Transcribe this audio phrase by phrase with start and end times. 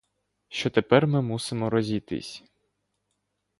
[0.49, 2.43] Що тепер ми мусимо розійтись.